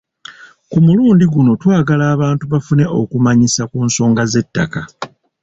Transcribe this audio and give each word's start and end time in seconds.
Ku 0.69 0.77
mulundi 0.85 1.25
guno 1.33 1.51
twagala 1.61 2.05
abantu 2.15 2.43
bafune 2.53 2.85
okumanyisa 2.99 3.61
ku 3.71 3.77
nsonga 3.87 4.23
z'ettaka. 4.31 4.81